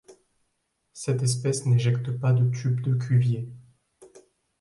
[0.93, 3.47] Cette espèce n'éjecte pas de tubes de Cuvier.